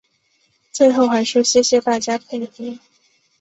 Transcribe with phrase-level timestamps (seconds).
[0.71, 2.79] 最后还说谢谢大家的配合